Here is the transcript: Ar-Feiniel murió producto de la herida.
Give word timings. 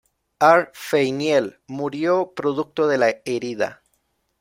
Ar-Feiniel 0.39 1.59
murió 1.67 2.33
producto 2.33 2.87
de 2.87 2.97
la 2.97 3.15
herida. 3.23 3.83